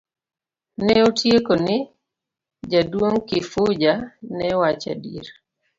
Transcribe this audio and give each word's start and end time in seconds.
Ne 0.85 0.95
otieko 1.09 1.53
ni 1.65 1.77
jaduong' 2.71 3.21
Kifuja 3.29 3.93
ne 4.37 4.47
wacho 4.59 4.89
adier. 4.95 5.27